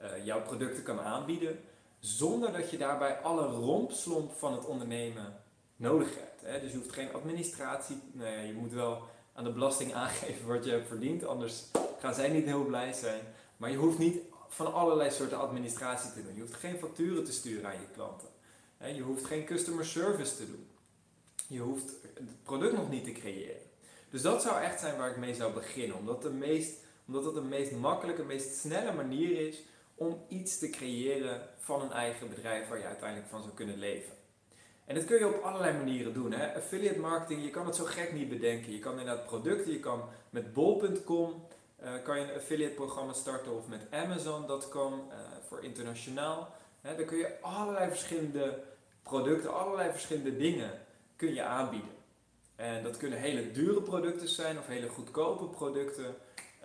uh, 0.01 0.25
jouw 0.25 0.41
producten 0.41 0.83
kan 0.83 0.99
aanbieden, 0.99 1.59
zonder 1.99 2.51
dat 2.51 2.69
je 2.69 2.77
daarbij 2.77 3.17
alle 3.17 3.45
rompslomp 3.45 4.31
van 4.31 4.53
het 4.53 4.65
ondernemen 4.65 5.43
nodig 5.75 6.15
hebt. 6.15 6.41
Hè? 6.41 6.59
Dus 6.59 6.71
je 6.71 6.77
hoeft 6.77 6.91
geen 6.91 7.13
administratie, 7.13 8.01
ja, 8.13 8.39
je 8.39 8.53
moet 8.53 8.71
wel 8.71 9.01
aan 9.33 9.43
de 9.43 9.51
belasting 9.51 9.93
aangeven 10.03 10.47
wat 10.47 10.65
je 10.65 10.71
hebt 10.71 10.87
verdiend, 10.87 11.25
anders 11.25 11.63
gaan 11.99 12.13
zij 12.13 12.29
niet 12.29 12.45
heel 12.45 12.65
blij 12.65 12.93
zijn. 12.93 13.21
Maar 13.57 13.71
je 13.71 13.77
hoeft 13.77 13.97
niet 13.97 14.19
van 14.47 14.73
allerlei 14.73 15.11
soorten 15.11 15.39
administratie 15.39 16.11
te 16.11 16.23
doen. 16.23 16.35
Je 16.35 16.41
hoeft 16.41 16.53
geen 16.53 16.77
facturen 16.77 17.23
te 17.23 17.31
sturen 17.31 17.65
aan 17.65 17.79
je 17.79 17.87
klanten. 17.93 18.27
Je 18.95 19.01
hoeft 19.01 19.25
geen 19.25 19.45
customer 19.45 19.85
service 19.85 20.35
te 20.35 20.45
doen. 20.45 20.67
Je 21.47 21.59
hoeft 21.59 21.89
het 22.13 22.43
product 22.43 22.73
nog 22.73 22.89
niet 22.89 23.03
te 23.03 23.11
creëren. 23.11 23.61
Dus 24.09 24.21
dat 24.21 24.41
zou 24.41 24.61
echt 24.61 24.79
zijn 24.79 24.97
waar 24.97 25.09
ik 25.09 25.17
mee 25.17 25.35
zou 25.35 25.53
beginnen. 25.53 25.97
Omdat, 25.97 26.21
de 26.21 26.29
meest, 26.29 26.73
omdat 27.07 27.25
het 27.25 27.33
de 27.33 27.41
meest 27.41 27.71
makkelijke, 27.71 28.23
meest 28.23 28.55
snelle 28.55 28.93
manier 28.93 29.47
is 29.47 29.63
om 29.95 30.25
iets 30.27 30.57
te 30.59 30.69
creëren 30.69 31.49
van 31.57 31.81
een 31.81 31.91
eigen 31.91 32.29
bedrijf 32.29 32.67
waar 32.67 32.77
je 32.77 32.85
uiteindelijk 32.85 33.29
van 33.29 33.41
zou 33.41 33.53
kunnen 33.53 33.77
leven. 33.77 34.13
En 34.85 34.95
dat 34.95 35.05
kun 35.05 35.17
je 35.17 35.27
op 35.27 35.43
allerlei 35.43 35.77
manieren 35.77 36.13
doen. 36.13 36.31
Hè? 36.31 36.55
Affiliate 36.55 36.99
marketing, 36.99 37.43
je 37.43 37.49
kan 37.49 37.65
het 37.65 37.75
zo 37.75 37.83
gek 37.83 38.13
niet 38.13 38.29
bedenken. 38.29 38.71
Je 38.71 38.79
kan 38.79 38.99
inderdaad 38.99 39.25
producten, 39.25 39.71
je 39.71 39.79
kan 39.79 40.03
met 40.29 40.53
bol.com 40.53 41.47
uh, 41.83 41.89
kan 42.03 42.19
je 42.19 42.23
een 42.23 42.35
affiliate 42.35 42.73
programma 42.73 43.13
starten 43.13 43.57
of 43.57 43.67
met 43.67 43.87
Amazon.com 43.91 44.93
uh, 44.93 45.15
voor 45.47 45.63
internationaal. 45.63 46.55
Hè? 46.81 46.95
Dan 46.95 47.05
kun 47.05 47.17
je 47.17 47.41
allerlei 47.41 47.89
verschillende 47.89 48.63
producten, 49.03 49.53
allerlei 49.53 49.91
verschillende 49.91 50.37
dingen 50.37 50.71
kun 51.15 51.33
je 51.33 51.43
aanbieden. 51.43 51.89
En 52.55 52.83
dat 52.83 52.97
kunnen 52.97 53.19
hele 53.19 53.51
dure 53.51 53.81
producten 53.81 54.27
zijn 54.27 54.59
of 54.59 54.67
hele 54.67 54.87
goedkope 54.87 55.45
producten. 55.45 56.15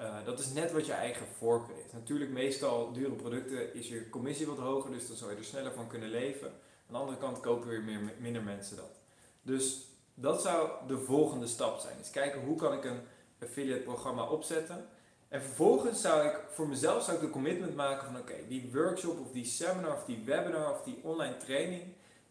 Uh, 0.01 0.25
dat 0.25 0.39
is 0.39 0.53
net 0.53 0.73
wat 0.73 0.87
je 0.87 0.93
eigen 0.93 1.27
voorkeur 1.39 1.77
is. 1.87 1.93
Natuurlijk, 1.93 2.31
meestal 2.31 2.93
dure 2.93 3.15
producten 3.15 3.75
is 3.75 3.89
je 3.89 4.09
commissie 4.09 4.47
wat 4.47 4.59
hoger, 4.59 4.91
dus 4.91 5.09
dan 5.09 5.17
zou 5.17 5.31
je 5.31 5.37
er 5.37 5.45
sneller 5.45 5.73
van 5.73 5.89
kunnen 5.89 6.09
leven. 6.09 6.47
Aan 6.47 6.95
de 6.95 6.99
andere 6.99 7.19
kant 7.19 7.41
kopen 7.41 7.69
weer 7.69 7.83
meer, 7.83 8.01
minder 8.19 8.43
mensen 8.43 8.77
dat. 8.77 9.01
Dus 9.43 9.89
dat 10.15 10.43
zou 10.43 10.71
de 10.87 10.99
volgende 10.99 11.47
stap 11.47 11.79
zijn. 11.79 11.99
Dus 11.99 12.11
kijken 12.11 12.41
hoe 12.41 12.57
kan 12.57 12.73
ik 12.73 12.85
een 12.85 13.01
affiliate 13.43 13.83
programma 13.83 14.23
opzetten. 14.23 14.89
En 15.29 15.43
vervolgens 15.43 16.01
zou 16.01 16.27
ik 16.27 16.41
voor 16.51 16.69
mezelf 16.69 17.05
zou 17.05 17.17
ik 17.17 17.23
de 17.23 17.31
commitment 17.31 17.75
maken 17.75 18.07
van 18.07 18.21
oké, 18.21 18.35
die 18.49 18.71
workshop 18.73 19.21
of 19.21 19.33
die 19.33 19.45
seminar 19.45 19.93
of 19.93 20.05
die 20.05 20.23
webinar 20.25 20.73
of 20.73 20.83
die 20.83 21.01
online 21.03 21.37
training, 21.37 21.83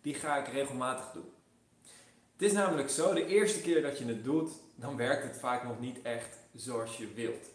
die 0.02 0.14
ga 0.14 0.38
ik 0.38 0.54
regelmatig 0.54 1.12
doen. 1.12 1.32
Het 2.40 2.48
is 2.48 2.54
namelijk 2.54 2.90
zo, 2.90 3.14
de 3.14 3.26
eerste 3.26 3.62
keer 3.62 3.82
dat 3.82 3.98
je 3.98 4.06
het 4.06 4.24
doet, 4.24 4.52
dan 4.76 4.98
werkt 4.98 5.24
het 5.24 5.38
vaak 5.38 5.64
nog 5.64 5.80
niet 5.80 6.02
echt 6.02 6.38
zoals 6.56 6.98
je 6.98 7.14
wilt. 7.14 7.46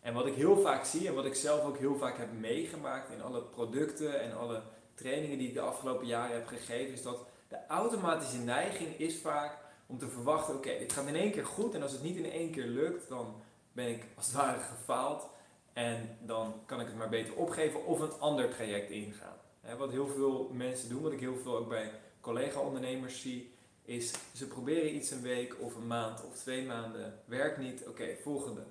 En 0.00 0.14
wat 0.14 0.26
ik 0.26 0.34
heel 0.34 0.60
vaak 0.60 0.84
zie 0.84 1.06
en 1.08 1.14
wat 1.14 1.24
ik 1.24 1.34
zelf 1.34 1.64
ook 1.64 1.78
heel 1.78 1.96
vaak 1.96 2.18
heb 2.18 2.32
meegemaakt 2.32 3.10
in 3.10 3.22
alle 3.22 3.42
producten 3.42 4.20
en 4.20 4.36
alle 4.36 4.62
trainingen 4.94 5.38
die 5.38 5.48
ik 5.48 5.54
de 5.54 5.60
afgelopen 5.60 6.06
jaren 6.06 6.34
heb 6.34 6.46
gegeven, 6.46 6.92
is 6.92 7.02
dat 7.02 7.26
de 7.48 7.56
automatische 7.68 8.38
neiging 8.38 8.98
is 8.98 9.18
vaak 9.18 9.58
om 9.86 9.98
te 9.98 10.08
verwachten, 10.08 10.54
oké, 10.54 10.78
dit 10.78 10.92
gaat 10.92 11.06
in 11.06 11.16
één 11.16 11.30
keer 11.30 11.46
goed 11.46 11.74
en 11.74 11.82
als 11.82 11.92
het 11.92 12.02
niet 12.02 12.16
in 12.16 12.30
één 12.30 12.50
keer 12.50 12.66
lukt, 12.66 13.08
dan 13.08 13.34
ben 13.72 13.88
ik 13.88 14.04
als 14.16 14.26
het 14.26 14.34
ware 14.34 14.60
gefaald 14.60 15.28
en 15.72 16.18
dan 16.20 16.54
kan 16.66 16.80
ik 16.80 16.86
het 16.86 16.96
maar 16.96 17.08
beter 17.08 17.34
opgeven 17.34 17.86
of 17.86 18.00
een 18.00 18.18
ander 18.18 18.48
traject 18.48 18.90
ingaan. 18.90 19.36
Wat 19.78 19.90
heel 19.90 20.08
veel 20.08 20.50
mensen 20.52 20.88
doen, 20.88 21.02
wat 21.02 21.12
ik 21.12 21.20
heel 21.20 21.38
veel 21.42 21.56
ook 21.56 21.68
bij 21.68 21.90
collega-ondernemers 22.20 23.20
zie, 23.20 23.52
is 23.84 24.12
ze 24.34 24.46
proberen 24.46 24.94
iets 24.94 25.10
een 25.10 25.22
week 25.22 25.56
of 25.60 25.74
een 25.74 25.86
maand 25.86 26.24
of 26.24 26.36
twee 26.36 26.64
maanden, 26.64 27.20
werkt 27.24 27.58
niet, 27.58 27.86
oké, 27.86 28.16
volgende. 28.22 28.62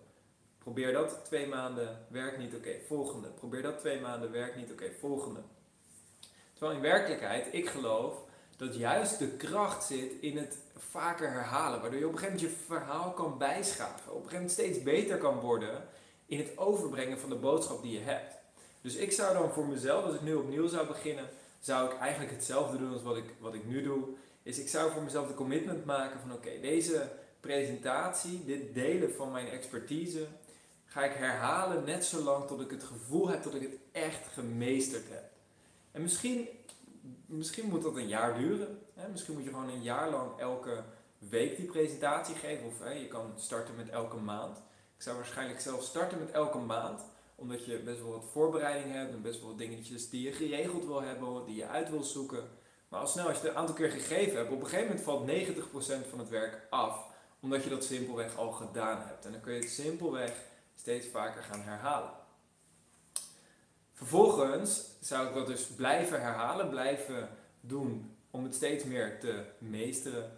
Probeer 0.57 0.93
dat 0.93 1.25
twee 1.25 1.47
maanden, 1.47 2.05
werkt 2.07 2.37
niet, 2.37 2.55
oké, 2.55 2.79
volgende. 2.87 3.27
Probeer 3.27 3.61
dat 3.61 3.79
twee 3.79 3.99
maanden, 4.01 4.31
werkt 4.31 4.55
niet, 4.55 4.71
oké, 4.71 4.91
volgende. 4.99 5.39
Terwijl 6.53 6.75
in 6.75 6.81
werkelijkheid, 6.81 7.47
ik 7.51 7.69
geloof 7.69 8.17
dat 8.57 8.75
juist 8.75 9.19
de 9.19 9.27
kracht 9.27 9.83
zit 9.83 10.11
in 10.21 10.37
het 10.37 10.57
vaker 10.77 11.31
herhalen, 11.31 11.81
waardoor 11.81 11.99
je 11.99 12.07
op 12.07 12.11
een 12.11 12.17
gegeven 12.17 12.39
moment 12.39 12.57
je 12.57 12.65
verhaal 12.65 13.11
kan 13.11 13.37
bijschaven, 13.37 14.11
op 14.11 14.23
een 14.23 14.29
gegeven 14.29 14.33
moment 14.33 14.51
steeds 14.51 14.83
beter 14.83 15.17
kan 15.17 15.39
worden 15.39 15.87
in 16.25 16.37
het 16.37 16.57
overbrengen 16.57 17.19
van 17.19 17.29
de 17.29 17.35
boodschap 17.35 17.81
die 17.81 17.93
je 17.93 18.05
hebt. 18.05 18.35
Dus 18.81 18.95
ik 18.95 19.11
zou 19.11 19.33
dan 19.33 19.51
voor 19.51 19.65
mezelf, 19.65 20.05
als 20.05 20.15
ik 20.15 20.21
nu 20.21 20.33
opnieuw 20.33 20.67
zou 20.67 20.87
beginnen, 20.87 21.29
zou 21.59 21.91
ik 21.91 21.99
eigenlijk 21.99 22.31
hetzelfde 22.31 22.77
doen 22.77 22.93
als 22.93 23.03
wat 23.03 23.17
ik, 23.17 23.33
wat 23.39 23.53
ik 23.53 23.65
nu 23.65 23.83
doe. 23.83 24.03
Is 24.43 24.59
ik 24.59 24.67
zou 24.67 24.91
voor 24.91 25.03
mezelf 25.03 25.27
de 25.27 25.33
commitment 25.33 25.85
maken 25.85 26.19
van 26.19 26.33
oké, 26.33 26.59
deze 26.61 27.09
presentatie, 27.39 28.45
dit 28.45 28.73
delen 28.73 29.13
van 29.13 29.31
mijn 29.31 29.47
expertise, 29.47 30.27
ga 30.85 31.03
ik 31.03 31.13
herhalen 31.13 31.83
net 31.83 32.05
zolang 32.05 32.47
tot 32.47 32.61
ik 32.61 32.69
het 32.69 32.83
gevoel 32.83 33.29
heb 33.29 33.43
dat 33.43 33.55
ik 33.55 33.61
het 33.61 33.77
echt 33.91 34.27
gemeesterd 34.27 35.09
heb. 35.09 35.31
En 35.91 36.01
misschien, 36.01 36.47
misschien 37.25 37.69
moet 37.69 37.83
dat 37.83 37.95
een 37.95 38.07
jaar 38.07 38.37
duren. 38.37 38.79
Hè? 38.93 39.07
Misschien 39.07 39.33
moet 39.33 39.43
je 39.43 39.49
gewoon 39.49 39.69
een 39.69 39.81
jaar 39.81 40.09
lang 40.09 40.39
elke 40.39 40.83
week 41.17 41.55
die 41.57 41.65
presentatie 41.65 42.35
geven. 42.35 42.65
Of 42.65 42.79
hè, 42.79 42.91
je 42.91 43.07
kan 43.07 43.31
starten 43.35 43.75
met 43.75 43.89
elke 43.89 44.17
maand. 44.17 44.57
Ik 44.95 45.01
zou 45.01 45.15
waarschijnlijk 45.15 45.59
zelf 45.59 45.83
starten 45.83 46.19
met 46.19 46.31
elke 46.31 46.57
maand. 46.57 47.01
Omdat 47.35 47.65
je 47.65 47.79
best 47.79 48.01
wel 48.01 48.11
wat 48.11 48.25
voorbereiding 48.31 48.93
hebt 48.93 49.13
en 49.13 49.21
best 49.21 49.39
wel 49.39 49.49
wat 49.49 49.57
dingetjes 49.57 50.09
die 50.09 50.21
je 50.21 50.31
geregeld 50.31 50.85
wil 50.85 51.01
hebben, 51.01 51.45
die 51.45 51.55
je 51.55 51.67
uit 51.67 51.89
wil 51.89 52.03
zoeken. 52.03 52.43
Maar 52.93 53.01
al 53.01 53.07
snel, 53.07 53.27
als 53.27 53.37
je 53.37 53.41
het 53.41 53.51
een 53.51 53.57
aantal 53.57 53.75
keer 53.75 53.91
gegeven 53.91 54.37
hebt, 54.37 54.51
op 54.51 54.59
een 54.61 54.67
gegeven 54.67 54.87
moment 54.87 55.05
valt 55.05 56.05
90% 56.05 56.09
van 56.09 56.19
het 56.19 56.29
werk 56.29 56.67
af. 56.69 57.05
Omdat 57.39 57.63
je 57.63 57.69
dat 57.69 57.83
simpelweg 57.83 58.37
al 58.37 58.51
gedaan 58.51 59.01
hebt. 59.07 59.25
En 59.25 59.31
dan 59.31 59.41
kun 59.41 59.53
je 59.53 59.59
het 59.59 59.69
simpelweg 59.69 60.33
steeds 60.75 61.07
vaker 61.07 61.43
gaan 61.43 61.61
herhalen. 61.61 62.11
Vervolgens 63.93 64.85
zou 65.01 65.27
ik 65.27 65.33
dat 65.33 65.47
dus 65.47 65.65
blijven 65.65 66.21
herhalen, 66.21 66.69
blijven 66.69 67.29
doen 67.61 68.17
om 68.31 68.43
het 68.43 68.55
steeds 68.55 68.83
meer 68.83 69.19
te 69.19 69.43
meesteren. 69.57 70.31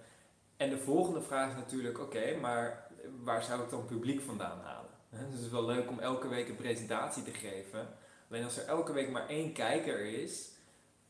En 0.58 0.70
de 0.70 0.78
volgende 0.78 1.22
vraag 1.22 1.50
is 1.50 1.56
natuurlijk, 1.56 2.00
oké, 2.00 2.36
maar 2.42 2.88
waar 3.24 3.44
zou 3.44 3.64
ik 3.64 3.70
dan 3.70 3.86
publiek 3.86 4.22
vandaan 4.22 4.60
halen? 4.60 4.92
Dus 5.10 5.20
het 5.20 5.42
is 5.42 5.50
wel 5.50 5.66
leuk 5.66 5.90
om 5.90 6.00
elke 6.00 6.28
week 6.28 6.50
een 6.50 6.56
presentatie 6.56 7.24
te 7.24 7.34
geven. 7.34 7.88
Alleen 8.30 8.44
als 8.44 8.58
er 8.58 8.68
elke 8.68 8.94
week 8.94 9.10
maar 9.10 9.28
één 9.28 9.54
kijker 9.54 10.00
is, 10.00 10.54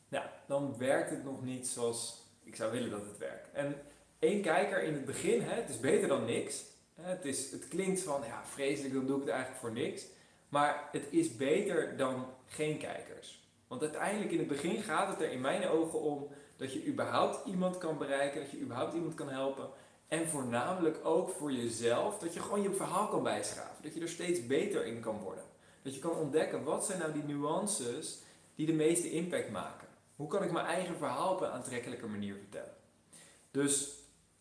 ja, 0.07 0.31
dan 0.47 0.77
werkt 0.77 1.09
het 1.09 1.23
nog 1.23 1.43
niet 1.43 1.67
zoals 1.67 2.23
ik 2.43 2.55
zou 2.55 2.71
willen 2.71 2.89
dat 2.89 3.05
het 3.05 3.17
werkt. 3.17 3.51
En 3.53 3.75
één 4.19 4.41
kijker 4.41 4.83
in 4.83 4.93
het 4.93 5.05
begin, 5.05 5.41
hè, 5.41 5.53
het 5.53 5.69
is 5.69 5.79
beter 5.79 6.07
dan 6.07 6.25
niks. 6.25 6.63
Het, 7.01 7.25
is, 7.25 7.51
het 7.51 7.67
klinkt 7.67 8.01
van, 8.01 8.21
ja, 8.25 8.45
vreselijk, 8.45 8.93
dan 8.93 9.05
doe 9.05 9.15
ik 9.15 9.21
het 9.21 9.31
eigenlijk 9.31 9.61
voor 9.61 9.71
niks. 9.71 10.05
Maar 10.49 10.89
het 10.91 11.07
is 11.09 11.35
beter 11.35 11.97
dan 11.97 12.25
geen 12.45 12.77
kijkers. 12.77 13.43
Want 13.67 13.81
uiteindelijk 13.81 14.31
in 14.31 14.39
het 14.39 14.47
begin 14.47 14.83
gaat 14.83 15.07
het 15.07 15.21
er 15.21 15.31
in 15.31 15.41
mijn 15.41 15.67
ogen 15.67 15.99
om 16.01 16.27
dat 16.57 16.73
je 16.73 16.85
überhaupt 16.85 17.47
iemand 17.47 17.77
kan 17.77 17.97
bereiken, 17.97 18.41
dat 18.41 18.51
je 18.51 18.59
überhaupt 18.59 18.93
iemand 18.93 19.13
kan 19.13 19.29
helpen. 19.29 19.69
En 20.07 20.27
voornamelijk 20.27 20.97
ook 21.03 21.29
voor 21.29 21.51
jezelf, 21.51 22.19
dat 22.19 22.33
je 22.33 22.39
gewoon 22.39 22.61
je 22.61 22.73
verhaal 22.73 23.07
kan 23.07 23.23
bijschaven. 23.23 23.83
Dat 23.83 23.93
je 23.93 24.01
er 24.01 24.09
steeds 24.09 24.47
beter 24.47 24.85
in 24.85 24.99
kan 24.99 25.19
worden. 25.19 25.43
Dat 25.81 25.95
je 25.95 25.99
kan 25.99 26.15
ontdekken, 26.15 26.63
wat 26.63 26.85
zijn 26.85 26.99
nou 26.99 27.13
die 27.13 27.23
nuances 27.23 28.19
die 28.55 28.65
de 28.65 28.73
meeste 28.73 29.11
impact 29.11 29.51
maken? 29.51 29.84
Hoe 30.15 30.27
kan 30.27 30.43
ik 30.43 30.51
mijn 30.51 30.65
eigen 30.65 30.97
verhaal 30.97 31.33
op 31.33 31.41
een 31.41 31.49
aantrekkelijke 31.49 32.07
manier 32.07 32.35
vertellen? 32.35 32.73
Dus 33.51 33.89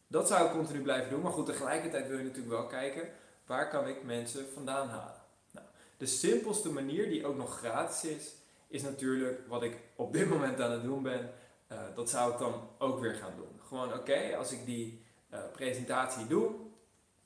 dat 0.06 0.28
zou 0.28 0.46
ik 0.46 0.52
continu 0.52 0.82
blijven 0.82 1.10
doen. 1.10 1.20
Maar 1.20 1.32
goed, 1.32 1.46
tegelijkertijd 1.46 2.08
wil 2.08 2.18
je 2.18 2.24
natuurlijk 2.24 2.54
wel 2.54 2.66
kijken, 2.66 3.08
waar 3.46 3.68
kan 3.68 3.88
ik 3.88 4.04
mensen 4.04 4.46
vandaan 4.52 4.88
halen? 4.88 5.22
Nou, 5.50 5.66
de 5.96 6.06
simpelste 6.06 6.72
manier, 6.72 7.08
die 7.08 7.26
ook 7.26 7.36
nog 7.36 7.58
gratis 7.58 8.10
is, 8.10 8.34
is 8.68 8.82
natuurlijk 8.82 9.40
wat 9.48 9.62
ik 9.62 9.76
op 9.96 10.12
dit 10.12 10.28
moment 10.34 10.60
aan 10.60 10.70
het 10.70 10.82
doen 10.82 11.02
ben. 11.02 11.32
Uh, 11.72 11.78
dat 11.94 12.10
zou 12.10 12.32
ik 12.32 12.38
dan 12.38 12.68
ook 12.78 13.00
weer 13.00 13.14
gaan 13.14 13.36
doen. 13.36 13.60
Gewoon 13.66 13.92
oké, 13.92 14.36
als 14.36 14.52
ik 14.52 14.64
die 14.64 15.04
uh, 15.32 15.38
presentatie 15.52 16.26
doe, 16.26 16.50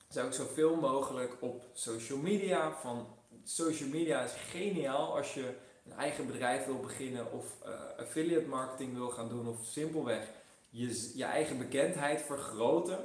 zou 0.09 0.27
ik 0.27 0.33
zoveel 0.33 0.77
mogelijk 0.77 1.37
op 1.41 1.65
social 1.73 2.19
media. 2.19 2.73
Van 2.73 3.07
social 3.45 3.89
media 3.89 4.23
is 4.23 4.33
geniaal 4.51 5.17
als 5.17 5.35
je 5.35 5.55
eigen 5.93 6.27
bedrijf 6.27 6.65
wil 6.65 6.81
beginnen 6.81 7.33
of 7.33 7.57
uh, 7.67 7.71
affiliate 7.99 8.47
marketing 8.47 8.95
wil 8.95 9.11
gaan 9.11 9.29
doen 9.29 9.49
of 9.49 9.65
simpelweg 9.65 10.29
je, 10.71 11.13
je 11.15 11.25
eigen 11.25 11.59
bekendheid 11.59 12.23
vergroten. 12.23 12.99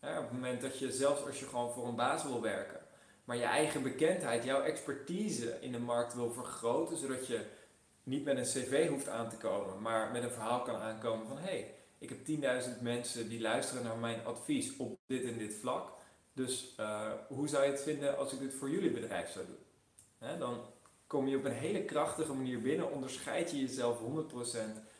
op 0.00 0.24
het 0.24 0.32
moment 0.32 0.60
dat 0.60 0.78
je, 0.78 0.92
zelfs 0.92 1.26
als 1.26 1.40
je 1.40 1.46
gewoon 1.46 1.72
voor 1.72 1.88
een 1.88 1.96
baas 1.96 2.22
wil 2.22 2.42
werken, 2.42 2.80
maar 3.24 3.36
je 3.36 3.44
eigen 3.44 3.82
bekendheid, 3.82 4.44
jouw 4.44 4.62
expertise 4.62 5.56
in 5.60 5.72
de 5.72 5.78
markt 5.78 6.14
wil 6.14 6.32
vergroten, 6.32 6.96
zodat 6.96 7.26
je 7.26 7.40
niet 8.02 8.24
met 8.24 8.36
een 8.36 8.44
cv 8.44 8.88
hoeft 8.88 9.08
aan 9.08 9.28
te 9.28 9.36
komen, 9.36 9.82
maar 9.82 10.10
met 10.10 10.22
een 10.22 10.30
verhaal 10.30 10.62
kan 10.62 10.76
aankomen 10.76 11.26
van 11.26 11.38
hé, 11.38 11.42
hey, 11.42 11.74
ik 11.98 12.08
heb 12.08 12.62
10.000 12.66 12.80
mensen 12.80 13.28
die 13.28 13.40
luisteren 13.40 13.84
naar 13.84 13.96
mijn 13.96 14.24
advies 14.24 14.76
op 14.76 14.98
dit 15.06 15.24
en 15.24 15.38
dit 15.38 15.54
vlak. 15.54 15.92
Dus 16.32 16.74
uh, 16.80 17.12
hoe 17.28 17.48
zou 17.48 17.64
je 17.64 17.70
het 17.70 17.82
vinden 17.82 18.18
als 18.18 18.32
ik 18.32 18.38
dit 18.38 18.54
voor 18.54 18.70
jullie 18.70 18.90
bedrijf 18.90 19.30
zou 19.30 19.46
doen? 19.46 19.64
Hè, 20.18 20.38
dan 20.38 20.60
kom 21.14 21.28
je 21.28 21.36
op 21.36 21.44
een 21.44 21.52
hele 21.52 21.84
krachtige 21.84 22.32
manier 22.32 22.60
binnen, 22.60 22.90
onderscheid 22.90 23.50
je 23.50 23.60
jezelf 23.60 23.98
100% 23.98 24.02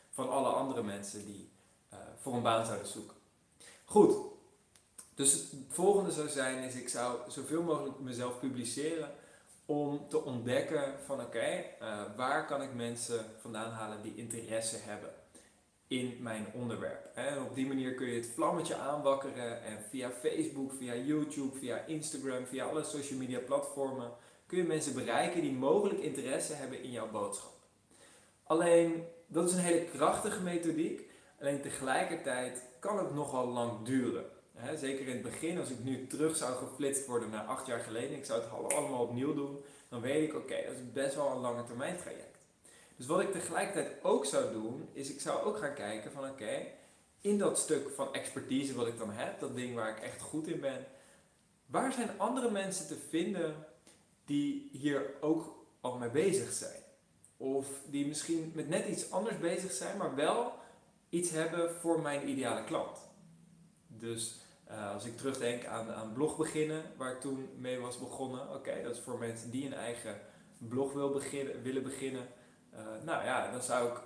van 0.09 0.29
alle 0.29 0.47
andere 0.47 0.83
mensen 0.83 1.25
die 1.25 1.49
uh, 1.93 1.99
voor 2.21 2.33
een 2.33 2.41
baan 2.41 2.65
zouden 2.65 2.87
zoeken. 2.87 3.15
Goed, 3.85 4.15
dus 5.13 5.33
het 5.33 5.53
volgende 5.67 6.11
zou 6.11 6.29
zijn 6.29 6.63
is 6.63 6.75
ik 6.75 6.89
zou 6.89 7.17
zoveel 7.27 7.63
mogelijk 7.63 7.99
mezelf 7.99 8.39
publiceren 8.39 9.11
om 9.65 10.05
te 10.09 10.23
ontdekken 10.23 10.93
van 11.05 11.21
oké, 11.21 11.63
eh, 11.79 12.01
waar 12.15 12.45
kan 12.45 12.61
ik 12.61 12.73
mensen 12.73 13.25
vandaan 13.37 13.71
halen 13.71 14.01
die 14.01 14.15
interesse 14.15 14.77
hebben 14.77 15.13
in 15.87 16.17
mijn 16.19 16.45
onderwerp. 16.53 17.15
En 17.15 17.41
op 17.41 17.55
die 17.55 17.67
manier 17.67 17.93
kun 17.93 18.07
je 18.07 18.15
het 18.15 18.31
vlammetje 18.33 18.75
aanwakkeren 18.75 19.63
en 19.63 19.83
via 19.89 20.09
Facebook, 20.09 20.71
via 20.77 20.95
YouTube, 20.95 21.57
via 21.57 21.77
Instagram, 21.77 22.45
via 22.45 22.65
alle 22.65 22.83
social 22.83 23.19
media 23.19 23.39
platformen 23.39 24.11
kun 24.47 24.57
je 24.57 24.63
mensen 24.63 24.93
bereiken 24.93 25.41
die 25.41 25.51
mogelijk 25.51 25.99
interesse 25.99 26.53
hebben 26.53 26.83
in 26.83 26.91
jouw 26.91 27.11
boodschap. 27.11 27.53
Alleen, 28.43 29.05
dat 29.27 29.49
is 29.49 29.53
een 29.53 29.59
hele 29.59 29.85
krachtige 29.85 30.41
methodiek, 30.41 31.09
alleen 31.39 31.61
tegelijkertijd 31.61 32.63
kan 32.79 32.97
het 32.97 33.13
nogal 33.13 33.47
lang 33.47 33.85
duren. 33.85 34.25
zeker 34.75 35.07
in 35.07 35.13
het 35.13 35.21
begin, 35.21 35.57
als 35.59 35.69
ik 35.69 35.83
nu 35.83 36.07
terug 36.07 36.35
zou 36.35 36.55
geflitst 36.55 37.05
worden 37.05 37.29
naar 37.29 37.45
acht 37.45 37.65
jaar 37.65 37.79
geleden, 37.79 38.17
ik 38.17 38.25
zou 38.25 38.41
het 38.41 38.73
allemaal 38.73 39.01
opnieuw 39.01 39.33
doen, 39.33 39.63
dan 39.89 40.01
weet 40.01 40.29
ik, 40.29 40.35
oké, 40.35 40.55
dat 40.65 40.73
is 40.73 40.91
best 40.93 41.15
wel 41.15 41.31
een 41.31 41.41
lange 41.41 41.63
termijn 41.63 41.97
traject. 41.97 42.37
Dus 42.95 43.05
wat 43.05 43.21
ik 43.21 43.31
tegelijkertijd 43.31 44.03
ook 44.03 44.25
zou 44.25 44.51
doen, 44.51 44.89
is 44.93 45.09
ik 45.09 45.21
zou 45.21 45.43
ook 45.43 45.57
gaan 45.57 45.73
kijken 45.73 46.11
van 46.11 46.29
oké, 46.29 46.65
in 47.21 47.37
dat 47.37 47.59
stuk 47.59 47.89
van 47.89 48.13
expertise 48.13 48.75
wat 48.75 48.87
ik 48.87 48.97
dan 48.97 49.11
heb, 49.11 49.39
dat 49.39 49.55
ding 49.55 49.75
waar 49.75 49.89
ik 49.89 50.03
echt 50.03 50.21
goed 50.21 50.47
in 50.47 50.59
ben, 50.59 50.85
waar 51.65 51.93
zijn 51.93 52.09
andere 52.19 52.51
mensen 52.51 52.87
te 52.87 52.97
vinden 53.09 53.65
die 54.25 54.69
hier 54.71 55.13
ook 55.21 55.65
al 55.81 55.97
mee 55.97 56.09
bezig 56.09 56.51
zijn? 56.51 56.81
Of 57.37 57.67
die 57.85 58.07
misschien 58.07 58.51
met 58.55 58.69
net 58.69 58.87
iets 58.87 59.11
anders 59.11 59.39
bezig 59.39 59.71
zijn, 59.71 59.97
maar 59.97 60.15
wel 60.15 60.53
iets 61.09 61.29
hebben 61.29 61.75
voor 61.75 62.01
mijn 62.01 62.29
ideale 62.29 62.63
klant. 62.63 62.97
Dus 63.87 64.35
eh, 64.65 64.93
als 64.93 65.05
ik 65.05 65.17
terugdenk 65.17 65.65
aan, 65.65 65.91
aan 65.91 66.13
blog 66.13 66.37
beginnen, 66.37 66.83
waar 66.97 67.11
ik 67.11 67.19
toen 67.19 67.49
mee 67.57 67.79
was 67.79 67.99
begonnen. 67.99 68.53
Oké, 68.53 68.83
dat 68.83 68.95
is 68.95 69.01
voor 69.01 69.19
mensen 69.19 69.51
die 69.51 69.65
een 69.65 69.73
eigen 69.73 70.19
blog 70.57 70.93
wil 70.93 71.09
beginnen, 71.09 71.61
willen 71.61 71.83
beginnen. 71.83 72.27
Uh, 72.73 72.79
nou 73.03 73.25
ja, 73.25 73.51
dan 73.51 73.61
zou 73.61 73.89
ik, 73.89 74.01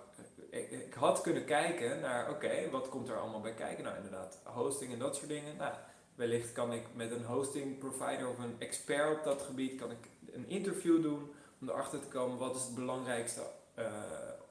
ik, 0.50 0.72
ik 0.72 0.94
had 0.94 1.22
kunnen 1.22 1.46
kijken 1.46 2.00
naar, 2.00 2.30
oké, 2.30 2.70
wat 2.70 2.90
komt 2.90 3.10
er 3.10 3.20
allemaal 3.20 3.42
bij 3.42 3.54
kijken? 3.54 3.84
Nou 3.84 3.96
inderdaad, 3.96 4.40
hosting 4.44 4.94
en 4.94 5.00
dat 5.00 5.16
soort 5.16 5.28
dingen. 5.28 5.56
Nou, 5.58 5.74
wellicht 6.20 6.52
kan 6.52 6.74
ik 6.74 6.84
met 6.96 7.12
een 7.12 7.24
hosting 7.24 7.78
provider 7.78 8.30
of 8.30 8.38
een 8.38 8.56
expert 8.58 9.18
op 9.18 9.24
dat 9.24 9.42
gebied, 9.42 9.80
kan 9.80 9.92
ik 9.92 10.10
een 10.32 10.50
interview 10.50 11.02
doen 11.02 11.32
om 11.62 11.70
erachter 11.70 12.00
te 12.00 12.08
komen 12.08 12.38
wat 12.38 12.56
is 12.56 12.64
het 12.64 12.76
belangrijkste 12.76 13.42
uh, 13.78 13.86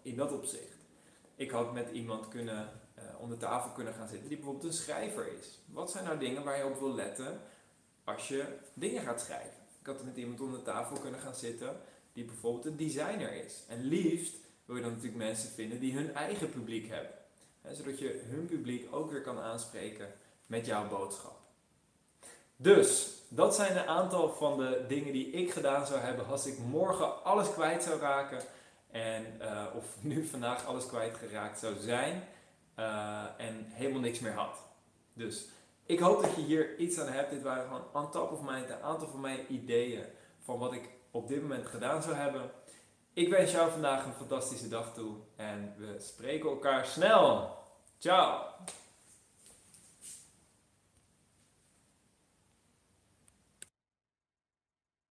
in 0.02 0.16
dat 0.16 0.32
opzicht. 0.32 0.76
Ik 1.34 1.50
had 1.50 1.72
met 1.72 1.90
iemand 1.90 2.28
kunnen 2.28 2.68
uh, 2.98 3.04
om 3.20 3.28
de 3.28 3.36
tafel 3.36 3.70
kunnen 3.70 3.94
gaan 3.94 4.08
zitten 4.08 4.28
die 4.28 4.36
bijvoorbeeld 4.36 4.64
een 4.64 4.72
schrijver 4.72 5.38
is. 5.38 5.58
Wat 5.66 5.90
zijn 5.90 6.04
nou 6.04 6.18
dingen 6.18 6.44
waar 6.44 6.58
je 6.58 6.64
op 6.64 6.78
wil 6.78 6.94
letten 6.94 7.40
als 8.04 8.28
je 8.28 8.44
dingen 8.74 9.02
gaat 9.02 9.20
schrijven? 9.20 9.62
Ik 9.80 9.86
had 9.86 10.04
met 10.04 10.16
iemand 10.16 10.40
om 10.40 10.52
de 10.52 10.62
tafel 10.62 10.96
kunnen 10.96 11.20
gaan 11.20 11.34
zitten 11.34 11.76
die 12.12 12.24
bijvoorbeeld 12.24 12.64
een 12.64 12.76
designer 12.76 13.44
is. 13.44 13.64
En 13.66 13.84
liefst 13.84 14.36
wil 14.64 14.76
je 14.76 14.82
dan 14.82 14.90
natuurlijk 14.90 15.18
mensen 15.18 15.50
vinden 15.50 15.80
die 15.80 15.94
hun 15.94 16.14
eigen 16.14 16.50
publiek 16.50 16.88
hebben. 16.88 17.12
zodat 17.70 17.98
je 17.98 18.22
hun 18.24 18.46
publiek 18.46 18.94
ook 18.94 19.10
weer 19.10 19.22
kan 19.22 19.38
aanspreken 19.38 20.12
met 20.46 20.66
jouw 20.66 20.88
boodschap. 20.88 21.37
Dus, 22.60 23.08
dat 23.28 23.54
zijn 23.54 23.76
een 23.76 23.86
aantal 23.86 24.32
van 24.32 24.58
de 24.58 24.84
dingen 24.88 25.12
die 25.12 25.30
ik 25.30 25.52
gedaan 25.52 25.86
zou 25.86 26.00
hebben 26.00 26.26
als 26.26 26.46
ik 26.46 26.58
morgen 26.58 27.24
alles 27.24 27.52
kwijt 27.52 27.82
zou 27.82 28.00
raken. 28.00 28.42
En, 28.90 29.24
uh, 29.40 29.64
of 29.76 29.84
nu 30.00 30.26
vandaag 30.26 30.66
alles 30.66 30.86
kwijtgeraakt 30.86 31.58
zou 31.58 31.74
zijn. 31.80 32.24
Uh, 32.78 33.24
en 33.36 33.64
helemaal 33.68 34.00
niks 34.00 34.18
meer 34.18 34.32
had. 34.32 34.58
Dus 35.12 35.48
ik 35.86 35.98
hoop 35.98 36.22
dat 36.22 36.34
je 36.34 36.42
hier 36.42 36.76
iets 36.76 36.98
aan 36.98 37.12
hebt. 37.12 37.30
Dit 37.30 37.42
waren 37.42 37.64
gewoon 37.64 38.04
on 38.04 38.10
top 38.10 38.32
of 38.32 38.40
mind 38.42 38.70
een 38.70 38.82
aantal 38.82 39.08
van 39.08 39.20
mijn 39.20 39.40
ideeën 39.48 40.04
van 40.44 40.58
wat 40.58 40.72
ik 40.72 40.88
op 41.10 41.28
dit 41.28 41.42
moment 41.42 41.66
gedaan 41.66 42.02
zou 42.02 42.14
hebben. 42.14 42.50
Ik 43.12 43.28
wens 43.28 43.50
jou 43.50 43.70
vandaag 43.70 44.04
een 44.04 44.12
fantastische 44.12 44.68
dag 44.68 44.94
toe 44.94 45.14
en 45.36 45.74
we 45.76 45.96
spreken 45.98 46.50
elkaar 46.50 46.86
snel. 46.86 47.56
Ciao! 47.98 48.44